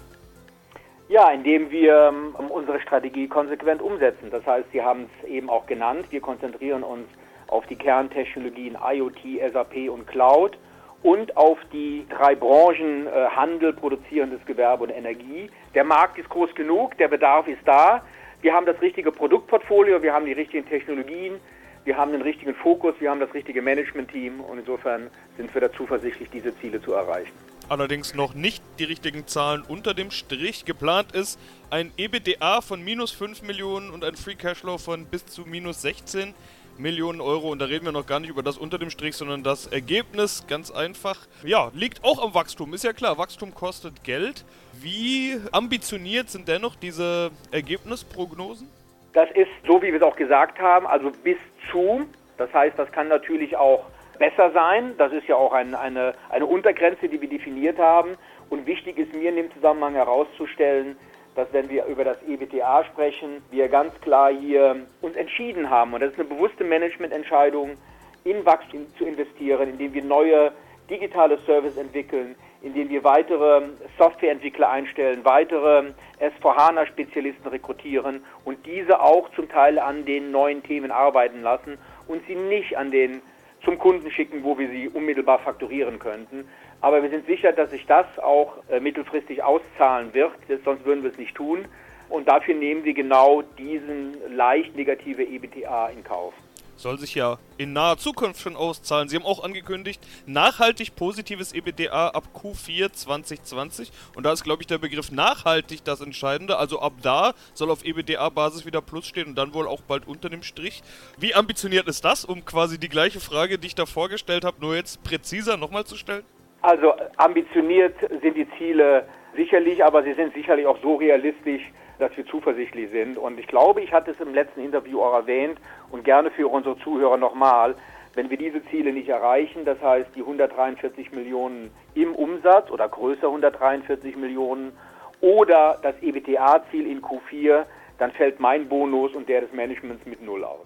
Ja, 1.10 1.32
indem 1.32 1.72
wir 1.72 2.12
ähm, 2.14 2.36
unsere 2.50 2.82
Strategie 2.82 3.28
konsequent 3.28 3.82
umsetzen. 3.82 4.30
Das 4.30 4.46
heißt, 4.46 4.68
Sie 4.74 4.82
haben 4.82 5.10
es 5.24 5.30
eben 5.30 5.50
auch 5.50 5.66
genannt, 5.66 6.06
wir 6.10 6.22
konzentrieren 6.22 6.84
uns 6.84 7.08
auf 7.48 7.66
die 7.68 7.76
Kerntechnologien 7.76 8.78
IoT, 8.82 9.52
SAP 9.52 9.90
und 9.90 10.08
Cloud 10.08 10.58
und 11.04 11.36
auf 11.38 11.58
die 11.72 12.06
drei 12.10 12.36
Branchen 12.36 13.08
äh, 13.08 13.28
Handel, 13.36 13.74
produzierendes 13.74 14.46
Gewerbe 14.46 14.86
und 14.86 14.90
Energie. 14.90 15.50
Der 15.76 15.84
Markt 15.84 16.18
ist 16.18 16.30
groß 16.30 16.54
genug, 16.56 16.98
der 16.98 17.08
Bedarf 17.08 17.48
ist 17.48 17.62
da. 17.66 18.04
Wir 18.42 18.54
haben 18.54 18.66
das 18.66 18.80
richtige 18.82 19.12
Produktportfolio, 19.12 20.02
wir 20.02 20.14
haben 20.14 20.26
die 20.26 20.34
richtigen 20.34 20.68
Technologien, 20.68 21.40
wir 21.86 21.98
haben 21.98 22.12
den 22.12 22.22
richtigen 22.22 22.54
Fokus, 22.54 22.96
wir 23.00 23.10
haben 23.10 23.20
das 23.20 23.34
richtige 23.34 23.62
Management-Team 23.62 24.42
und 24.42 24.60
insofern 24.60 25.10
sind 25.38 25.54
wir 25.54 25.62
da 25.62 25.72
zuversichtlich, 25.72 26.30
diese 26.30 26.56
Ziele 26.60 26.82
zu 26.82 26.94
erreichen. 26.94 27.32
Allerdings 27.70 28.14
noch 28.14 28.34
nicht 28.34 28.64
die 28.80 28.86
richtigen 28.86 29.28
Zahlen 29.28 29.62
unter 29.68 29.94
dem 29.94 30.12
Strich. 30.12 30.64
Geplant 30.66 31.14
ist 31.14 31.40
ein 31.70 31.92
EBITDA 31.98 32.62
von 32.62 32.84
minus 32.84 33.12
5 33.12 33.42
Millionen 33.42 33.90
und 33.90 34.06
ein 34.06 34.16
Free 34.16 34.36
Cashflow 34.36 34.78
von 34.78 35.06
bis 35.06 35.26
zu 35.26 35.42
minus 35.42 35.82
16 35.82 36.34
Millionen 36.80 37.22
Euro 37.22 37.50
und 37.50 37.60
da 37.60 37.66
reden 37.66 37.86
wir 37.86 37.92
noch 37.92 38.06
gar 38.06 38.20
nicht 38.20 38.30
über 38.30 38.44
das 38.44 38.58
unter 38.58 38.78
dem 38.78 38.90
Strich, 38.90 39.16
sondern 39.16 39.44
das 39.44 39.68
Ergebnis, 39.68 40.46
ganz 40.48 40.72
einfach, 40.72 41.18
ja, 41.44 41.72
liegt 41.74 42.04
auch 42.04 42.24
am 42.24 42.34
Wachstum. 42.34 42.74
Ist 42.74 42.84
ja 42.84 42.94
klar, 42.94 43.18
Wachstum 43.18 43.54
kostet 43.54 44.04
Geld. 44.04 44.46
Wie 44.74 45.38
ambitioniert 45.52 46.30
sind 46.30 46.48
dennoch 46.48 46.76
diese 46.76 47.32
Ergebnisprognosen? 47.52 48.70
Das 49.14 49.30
ist 49.32 49.50
so, 49.66 49.82
wie 49.82 49.88
wir 49.88 49.96
es 49.96 50.04
auch 50.04 50.16
gesagt 50.16 50.60
haben, 50.60 50.86
also 50.86 51.12
bis 51.24 51.38
zu. 51.72 52.06
Das 52.38 52.54
heißt, 52.54 52.78
das 52.78 52.92
kann 52.92 53.08
natürlich 53.08 53.56
auch 53.56 53.86
besser 54.20 54.52
sein. 54.52 54.94
Das 54.98 55.12
ist 55.12 55.28
ja 55.28 55.36
auch 55.36 55.54
ein, 55.54 55.74
eine, 55.74 56.14
eine 56.30 56.46
Untergrenze, 56.46 57.10
die 57.10 57.20
wir 57.20 57.30
definiert 57.30 57.80
haben. 57.80 58.18
Und 58.50 58.66
wichtig 58.66 58.98
ist 58.98 59.14
mir 59.14 59.30
in 59.30 59.36
dem 59.36 59.52
Zusammenhang 59.54 59.94
herauszustellen, 59.94 60.96
dass 61.38 61.54
wenn 61.54 61.70
wir 61.70 61.86
über 61.86 62.04
das 62.04 62.18
EBTA 62.28 62.84
sprechen, 62.86 63.44
wir 63.52 63.70
ganz 63.70 63.94
klar 64.02 64.32
hier 64.34 64.76
uns 65.02 65.16
entschieden 65.16 65.70
haben, 65.70 65.94
und 65.94 66.02
das 66.02 66.12
ist 66.12 66.20
eine 66.20 66.28
bewusste 66.28 66.64
Managemententscheidung, 66.64 67.78
in 68.24 68.44
Wachstum 68.44 68.88
zu 68.98 69.06
investieren, 69.06 69.70
indem 69.70 69.94
wir 69.94 70.04
neue 70.04 70.52
digitale 70.90 71.38
Services 71.46 71.78
entwickeln, 71.78 72.36
indem 72.64 72.90
wir 72.90 73.04
weitere 73.04 73.62
Softwareentwickler 74.00 74.68
einstellen, 74.68 75.24
weitere 75.24 75.92
S4HANA-Spezialisten 76.20 77.48
rekrutieren 77.48 78.24
und 78.44 78.66
diese 78.66 79.00
auch 79.00 79.30
zum 79.36 79.48
Teil 79.48 79.78
an 79.78 80.06
den 80.06 80.32
neuen 80.32 80.64
Themen 80.64 80.90
arbeiten 80.90 81.44
lassen 81.44 81.78
und 82.08 82.26
sie 82.26 82.36
nicht 82.36 82.76
an 82.76 82.90
den 82.90 83.22
zum 83.64 83.78
Kunden 83.78 84.10
schicken, 84.10 84.44
wo 84.44 84.58
wir 84.58 84.70
sie 84.70 84.90
unmittelbar 84.90 85.40
fakturieren 85.40 86.00
könnten. 86.00 86.48
Aber 86.82 87.02
wir 87.02 87.10
sind 87.10 87.26
sicher, 87.26 87.52
dass 87.52 87.72
sich 87.72 87.86
das 87.86 88.06
auch 88.20 88.58
äh, 88.70 88.80
mittelfristig 88.80 89.44
auszahlen 89.44 90.14
wird, 90.14 90.32
sonst 90.64 90.86
würden 90.86 91.04
wir 91.04 91.12
es 91.12 91.18
nicht 91.18 91.36
tun. 91.36 91.66
Und 92.10 92.28
dafür 92.28 92.56
nehmen 92.56 92.86
wir 92.86 92.94
genau 92.94 93.42
diesen 93.58 94.16
leicht 94.34 94.76
negative 94.76 95.24
EBTA 95.24 95.90
in 95.90 96.04
Kauf 96.04 96.34
soll 96.78 97.00
sich 97.00 97.16
ja 97.16 97.38
in 97.58 97.74
naher 97.74 97.98
Zukunft 97.98 98.42
schon 98.42 98.56
auszahlen. 98.56 99.10
Sie 99.10 99.16
haben 99.16 99.26
auch 99.26 99.44
angekündigt, 99.44 100.00
nachhaltig 100.26 100.96
positives 100.96 101.54
EBITDA 101.54 102.10
ab 102.10 102.30
Q4 102.36 102.92
2020. 102.94 103.92
Und 104.16 104.24
da 104.24 104.32
ist, 104.32 104.44
glaube 104.44 104.62
ich, 104.62 104.68
der 104.68 104.78
Begriff 104.78 105.12
nachhaltig 105.12 105.84
das 105.84 106.02
Entscheidende. 106.02 106.58
Also 106.58 106.80
ab 106.80 106.94
da 107.02 107.34
soll 107.54 107.72
auf 107.72 107.84
EBITDA-Basis 107.84 108.66
wieder 108.66 108.82
Plus 108.82 109.08
stehen 109.08 109.28
und 109.28 109.36
dann 109.36 109.54
wohl 109.54 109.68
auch 109.68 109.82
bald 109.82 110.08
unter 110.08 110.30
dem 110.30 110.44
Strich. 110.44 110.84
Wie 111.18 111.34
ambitioniert 111.34 111.88
ist 111.88 112.06
das, 112.06 112.24
um 112.24 112.46
quasi 112.46 112.78
die 112.78 112.90
gleiche 112.90 113.20
Frage, 113.20 113.58
die 113.58 113.68
ich 113.68 113.76
da 113.76 113.86
vorgestellt 113.86 114.46
habe, 114.46 114.62
nur 114.62 114.76
jetzt 114.76 115.04
präziser 115.04 115.58
nochmal 115.58 115.86
zu 115.86 115.98
stellen? 115.98 116.24
Also 116.62 116.94
ambitioniert 117.18 117.96
sind 118.22 118.36
die 118.36 118.48
Ziele 118.58 119.06
sicherlich, 119.36 119.84
aber 119.84 120.04
sie 120.04 120.14
sind 120.14 120.34
sicherlich 120.34 120.66
auch 120.66 120.80
so 120.82 120.96
realistisch, 120.96 121.62
dass 122.00 122.16
wir 122.18 122.26
zuversichtlich 122.26 122.90
sind. 122.92 123.18
Und 123.18 123.40
ich 123.40 123.48
glaube, 123.48 123.82
ich 123.82 123.94
hatte 123.94 124.12
es 124.12 124.20
im 124.20 124.34
letzten 124.34 124.62
Interview 124.62 125.02
auch 125.02 125.14
erwähnt 125.14 125.60
und 125.92 126.04
gerne 126.04 126.32
für 126.32 126.48
unsere 126.48 126.78
Zuhörer 126.80 127.18
nochmal, 127.18 127.76
wenn 128.16 128.30
wir 128.30 128.38
diese 128.38 128.66
Ziele 128.66 128.92
nicht 128.92 129.10
erreichen, 129.10 129.64
das 129.66 129.80
heißt 129.82 130.10
die 130.16 130.22
143 130.22 131.12
Millionen 131.12 131.70
im 131.94 132.16
Umsatz 132.16 132.72
oder 132.72 132.90
größer 132.90 133.28
143 133.28 134.16
Millionen 134.16 134.76
oder 135.22 135.78
das 135.84 135.96
EBTA-Ziel 136.02 136.88
in 136.88 137.02
Q4, 137.02 137.66
dann 138.00 138.12
fällt 138.12 138.40
mein 138.40 138.68
Bonus 138.68 139.14
und 139.14 139.30
der 139.30 139.42
des 139.42 139.54
Managements 139.54 140.06
mit 140.06 140.24
Null 140.24 140.44
aus 140.44 140.66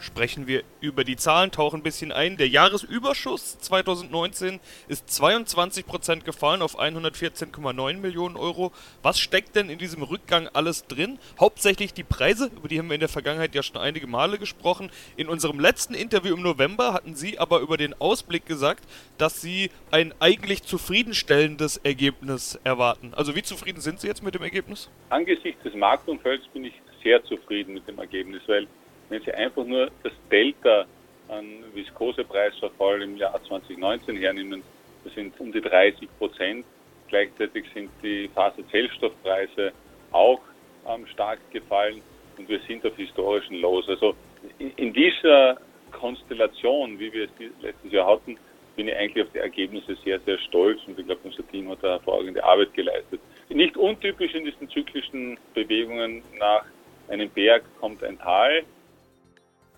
sprechen 0.00 0.46
wir 0.46 0.62
über 0.80 1.04
die 1.04 1.16
Zahlen, 1.16 1.50
tauchen 1.50 1.80
ein 1.80 1.82
bisschen 1.82 2.12
ein. 2.12 2.36
Der 2.36 2.48
Jahresüberschuss 2.48 3.58
2019 3.60 4.60
ist 4.88 5.08
22% 5.08 6.22
gefallen 6.24 6.62
auf 6.62 6.78
114,9 6.78 7.98
Millionen 7.98 8.36
Euro. 8.36 8.72
Was 9.02 9.18
steckt 9.20 9.56
denn 9.56 9.70
in 9.70 9.78
diesem 9.78 10.02
Rückgang 10.02 10.48
alles 10.52 10.86
drin? 10.86 11.18
Hauptsächlich 11.38 11.94
die 11.94 12.04
Preise, 12.04 12.50
über 12.56 12.68
die 12.68 12.78
haben 12.78 12.88
wir 12.88 12.94
in 12.94 13.00
der 13.00 13.08
Vergangenheit 13.08 13.54
ja 13.54 13.62
schon 13.62 13.76
einige 13.76 14.06
Male 14.06 14.38
gesprochen. 14.38 14.90
In 15.16 15.28
unserem 15.28 15.60
letzten 15.60 15.94
Interview 15.94 16.34
im 16.34 16.42
November 16.42 16.92
hatten 16.92 17.14
Sie 17.14 17.38
aber 17.38 17.60
über 17.60 17.76
den 17.76 17.94
Ausblick 18.00 18.46
gesagt, 18.46 18.84
dass 19.18 19.40
Sie 19.40 19.70
ein 19.90 20.14
eigentlich 20.20 20.62
zufriedenstellendes 20.62 21.76
Ergebnis 21.78 22.58
erwarten. 22.64 23.12
Also 23.14 23.36
wie 23.36 23.42
zufrieden 23.42 23.80
sind 23.80 24.00
Sie 24.00 24.06
jetzt 24.06 24.22
mit 24.22 24.34
dem 24.34 24.42
Ergebnis? 24.42 24.90
Angesichts 25.10 25.62
des 25.62 25.74
Marktumfelds 25.74 26.46
bin 26.48 26.64
ich 26.64 26.74
sehr 27.02 27.22
zufrieden 27.24 27.74
mit 27.74 27.86
dem 27.88 27.98
Ergebnis, 27.98 28.42
weil 28.46 28.66
wenn 29.10 29.22
Sie 29.22 29.32
einfach 29.32 29.64
nur 29.64 29.90
das 30.02 30.12
Delta 30.30 30.86
an 31.28 31.64
Viskosepreisverfall 31.74 33.02
im 33.02 33.16
Jahr 33.16 33.40
2019 33.44 34.16
hernehmen, 34.16 34.62
das 35.04 35.14
sind 35.14 35.38
um 35.38 35.52
die 35.52 35.60
30 35.60 36.08
Prozent. 36.18 36.64
Gleichzeitig 37.08 37.66
sind 37.74 37.90
die 38.02 38.28
Faserzellstoffpreise 38.34 39.72
auch 40.12 40.40
ähm, 40.88 41.06
stark 41.08 41.38
gefallen 41.50 42.00
und 42.38 42.48
wir 42.48 42.60
sind 42.60 42.86
auf 42.86 42.96
historischen 42.96 43.56
Lows. 43.56 43.88
Also 43.88 44.14
in 44.58 44.92
dieser 44.92 45.58
Konstellation, 45.90 46.98
wie 46.98 47.12
wir 47.12 47.24
es 47.24 47.30
letztes 47.60 47.92
Jahr 47.92 48.06
hatten, 48.06 48.38
bin 48.76 48.88
ich 48.88 48.96
eigentlich 48.96 49.26
auf 49.26 49.32
die 49.32 49.38
Ergebnisse 49.38 49.96
sehr, 50.04 50.20
sehr 50.20 50.38
stolz 50.38 50.80
und 50.86 50.98
ich 50.98 51.04
glaube, 51.04 51.20
unser 51.24 51.46
Team 51.48 51.68
hat 51.68 51.82
da 51.82 51.90
hervorragende 51.94 52.42
Arbeit 52.42 52.72
geleistet. 52.74 53.20
Nicht 53.48 53.76
untypisch 53.76 54.32
in 54.34 54.44
diesen 54.44 54.70
zyklischen 54.70 55.38
Bewegungen 55.54 56.22
nach 56.38 56.64
einem 57.08 57.28
Berg 57.30 57.64
kommt 57.80 58.02
ein 58.04 58.18
Tal. 58.18 58.62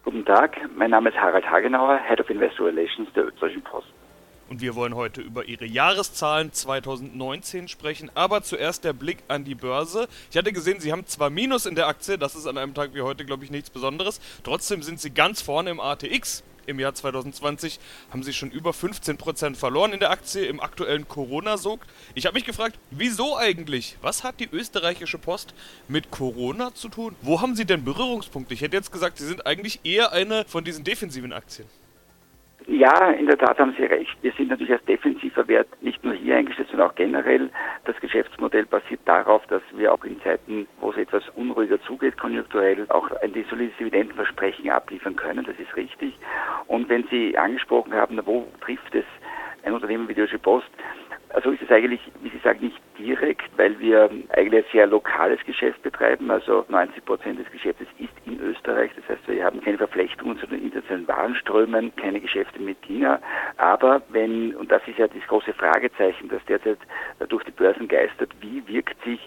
Guten 0.05 0.25
Tag, 0.25 0.57
mein 0.77 0.91
Name 0.91 1.11
ist 1.11 1.17
Harald 1.17 1.49
Hagenauer, 1.49 2.01
Head 2.09 2.21
of 2.21 2.29
Investor 2.29 2.67
Relations 2.67 3.09
der 3.15 3.29
Österreichischen 3.29 3.63
Post. 3.63 3.87
Und 4.51 4.61
wir 4.61 4.75
wollen 4.75 4.97
heute 4.97 5.21
über 5.21 5.45
Ihre 5.45 5.65
Jahreszahlen 5.65 6.53
2019 6.53 7.69
sprechen, 7.69 8.11
aber 8.15 8.43
zuerst 8.43 8.83
der 8.83 8.95
Blick 8.95 9.19
an 9.29 9.45
die 9.45 9.55
Börse. 9.55 10.09
Ich 10.29 10.37
hatte 10.37 10.53
gesehen, 10.53 10.81
Sie 10.81 10.91
haben 10.91 11.07
zwar 11.07 11.31
Minus 11.31 11.67
in 11.67 11.77
der 11.77 11.87
Aktie, 11.87 12.19
das 12.19 12.35
ist 12.35 12.49
an 12.49 12.59
einem 12.59 12.75
Tag 12.75 12.95
wie 12.95 13.03
heute, 13.03 13.25
glaube 13.25 13.45
ich, 13.45 13.53
nichts 13.53 13.71
Besonderes. 13.71 14.21
Trotzdem 14.43 14.83
sind 14.83 14.99
Sie 14.99 15.15
ganz 15.15 15.41
vorne 15.41 15.71
im 15.71 15.79
ATX 15.79 16.43
im 16.67 16.81
Jahr 16.81 16.95
2020 16.95 17.81
haben 18.11 18.23
sie 18.23 18.33
schon 18.33 18.51
über 18.51 18.71
15% 18.71 19.55
verloren 19.57 19.93
in 19.93 20.01
der 20.01 20.11
Aktie 20.11 20.45
im 20.45 20.61
aktuellen 20.61 21.09
Corona-Sog. 21.09 21.81
Ich 22.15 22.27
habe 22.27 22.35
mich 22.35 22.45
gefragt, 22.45 22.79
wieso 22.91 23.37
eigentlich? 23.37 23.97
Was 24.03 24.25
hat 24.25 24.41
die 24.41 24.49
österreichische 24.51 25.19
Post 25.19 25.55
mit 25.89 26.11
Corona 26.11 26.75
zu 26.75 26.89
tun? 26.89 27.17
Wo 27.23 27.41
haben 27.41 27.57
sie 27.57 27.65
denn 27.65 27.85
Berührungspunkte? 27.85 28.55
Ich 28.55 28.61
hätte 28.61 28.77
jetzt 28.77 28.93
gesagt, 28.93 29.19
sie 29.19 29.27
sind 29.27 29.47
eigentlich 29.47 29.81
eher 29.85 30.13
eine 30.13 30.45
von 30.47 30.65
diesen 30.65 30.85
defensiven 30.85 31.33
Aktien. 31.33 31.69
Ja, 32.67 33.11
in 33.11 33.27
der 33.27 33.39
Tat 33.39 33.59
haben 33.59 33.75
Sie 33.77 33.85
recht. 33.85 34.17
Wir 34.23 34.33
sind 34.33 34.49
natürlich 34.49 34.73
als 34.73 34.85
defensiver 34.85 35.47
Wert 35.49 35.69
nicht 35.81 36.03
nur 36.05 36.15
hier 36.15 36.37
eingestellt, 36.37 36.69
sondern 36.71 36.91
auch 36.91 36.95
generell. 36.95 37.51
Das 37.85 37.99
Geschäftsmodell 38.01 38.67
basiert 38.67 39.01
darauf, 39.05 39.45
dass 39.47 39.63
wir 39.73 39.93
auch 39.93 40.05
in 40.05 40.21
Zeiten, 40.23 40.69
wo 40.81 40.91
es 40.91 40.97
etwas 40.97 41.25
unruhiger 41.31 41.81
zugeht, 41.83 42.17
konjunkturell, 42.19 42.87
auch 42.91 43.11
ein 43.23 43.33
solides 43.51 43.77
Dividendenversprechen 43.79 44.71
abliefern 44.71 45.17
können. 45.17 45.45
Das 45.45 45.59
ist 45.59 45.75
richtig. 45.77 46.15
Und 46.69 46.89
wenn 46.89 47.05
Sie 47.11 47.37
angesprochen 47.37 47.95
haben, 47.95 48.21
wo 48.25 48.47
trifft 48.61 48.95
es 48.95 49.05
ein 49.65 49.73
Unternehmen 49.73 50.09
wie 50.09 50.15
die 50.15 50.21
Deutsche 50.21 50.39
Post, 50.39 50.69
also 51.35 51.51
ist 51.51 51.63
es 51.63 51.71
eigentlich, 51.71 52.01
wie 52.23 52.29
Sie 52.29 52.39
sagen, 52.39 52.61
nicht 52.61 52.81
direkt, 52.99 53.51
weil 53.57 53.79
wir 53.81 54.11
eigentlich 54.31 54.65
ein 54.65 54.71
sehr 54.73 54.87
lokales 54.87 55.41
Geschäft 55.45 55.83
betreiben. 55.83 56.31
Also 56.31 56.65
90 56.69 57.05
Prozent 57.05 57.39
des 57.39 57.51
Geschäftes 57.51 57.87
ist 57.99 58.13
in 58.27 58.39
Österreich. 58.41 58.91
Das 58.97 59.09
heißt, 59.09 59.27
wir 59.29 59.45
haben 59.45 59.61
keine 59.63 59.79
Verflechtungen 59.79 60.39
zu 60.39 60.47
den 60.47 60.63
internationalen 60.63 61.09
Warenströmen, 61.09 61.95
keine 61.97 62.21
Geschäfte 62.21 62.61
mit 62.61 62.81
China. 62.83 63.19
Aber 63.57 64.03
wenn, 64.11 64.55
und 64.57 64.71
das 64.71 64.83
ist 64.87 64.99
ja 64.99 65.09
das 65.09 65.27
große 65.27 65.55
Fragezeichen, 65.55 66.29
das 66.29 66.45
derzeit 66.47 66.79
durch 67.29 67.45
die 67.45 67.51
Börsen 67.51 67.89
geistert, 67.89 68.31
wie 68.41 68.67
wirkt 68.69 69.03
sich 69.05 69.21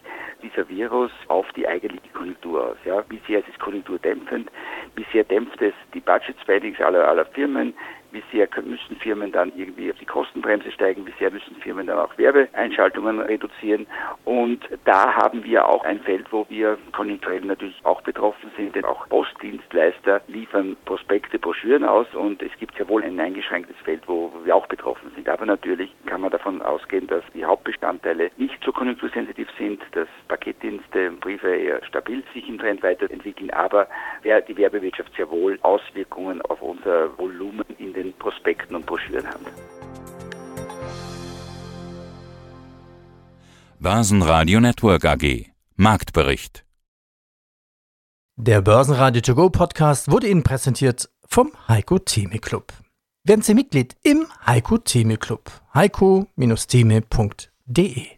dieser 0.44 0.68
Virus 0.70 1.12
auf 1.28 1.52
die 1.54 1.68
eigentliche 1.68 2.10
Konjunktur 2.14 2.70
aus? 2.70 2.78
Ja? 2.86 3.04
Wie 3.10 3.22
sehr 3.28 3.40
ist 3.40 3.50
es 3.50 3.60
konjunkturdämpfend? 3.60 4.52
Wie 4.96 5.06
sehr 5.12 5.24
dämpft 5.24 5.62
es 5.62 5.74
die 5.94 6.02
Budget-Spendings 6.02 6.80
aller, 6.80 7.08
aller 7.08 7.26
Firmen? 7.26 7.74
Wie 8.16 8.24
sehr 8.32 8.48
müssen 8.64 8.96
Firmen 8.96 9.32
dann 9.32 9.52
irgendwie 9.56 9.92
auf 9.92 9.98
die 10.00 10.06
Kostenbremse 10.06 10.72
steigen, 10.72 11.06
wie 11.06 11.14
sehr 11.20 11.32
müssen 11.32 11.56
Firmen 11.58 11.88
dann 11.88 12.00
auch 12.00 12.18
Werbeeinschaltungen 12.18 13.20
reduzieren. 13.20 13.86
Und 14.24 14.62
da 14.86 15.14
haben 15.14 15.44
wir 15.44 15.68
auch 15.68 15.84
ein 15.84 16.00
Feld, 16.00 16.32
wo 16.32 16.46
wir 16.50 16.78
konjunkturell 16.94 17.42
natürlich 17.42 17.76
auch 17.84 18.02
betroffen 18.02 18.50
sind, 18.56 18.74
denn 18.76 18.86
auch 18.86 19.08
Postdienstleister 19.10 20.22
liefern 20.28 20.78
Prospekte, 20.86 21.38
Broschüren 21.38 21.84
aus 21.84 22.08
und 22.14 22.42
es 22.42 22.52
gibt 22.60 22.80
ja 22.80 22.88
wohl 22.88 23.04
ein 23.04 23.20
eingeschränktes 23.20 23.76
Feld, 23.84 24.04
wo 24.08 24.32
wir 24.46 24.56
auch 24.56 24.68
betroffen 24.68 25.12
sind. 25.14 25.28
Aber 25.28 25.46
natürlich 25.46 25.92
kann 26.06 26.22
man 26.22 26.32
davon 26.32 26.62
ausgehen, 26.62 27.08
dass 27.08 27.24
die 27.34 27.44
Hauptbestandteile 27.44 28.32
nicht 28.38 28.64
so 28.64 28.72
konjunktursensitiv 28.72 29.50
sind, 29.58 29.82
dass 29.92 30.08
Paketdienste 30.46 31.10
und 31.10 31.20
Briefe 31.22 31.56
eher 31.56 31.84
stabil 31.86 32.24
sich 32.34 32.48
im 32.48 32.60
Trend 32.60 32.84
weiterentwickeln, 32.84 33.50
aber 33.52 33.88
die 34.24 34.58
Werbewirtschaft 34.58 35.12
sehr 35.16 35.30
wohl 35.30 35.58
Auswirkungen 35.62 36.42
auf 36.44 36.62
unser 36.62 37.18
Volumen 37.18 37.66
in 37.80 37.94
den 37.94 38.14
Prospekten 38.14 38.76
und 38.76 38.86
Broschüren 38.86 39.26
haben. 39.28 39.46
Börsenradio 43.80 44.60
Network 44.60 45.06
AG 45.06 45.48
Marktbericht 45.76 46.64
Der 48.36 48.62
Börsenradio 48.62 49.22
To 49.22 49.34
Go 49.36 49.50
Podcast 49.50 50.12
wurde 50.12 50.28
Ihnen 50.28 50.44
präsentiert 50.44 51.10
vom 51.28 51.52
Heiko 51.68 51.98
Theme 52.00 52.40
Club. 52.40 52.72
Werden 53.24 53.42
Sie 53.42 53.56
Mitglied 53.56 53.96
im 54.04 54.28
Heiko 54.46 54.78
Theme 54.78 55.18
Club. 55.18 55.50
heiko-theme.de 55.74 58.15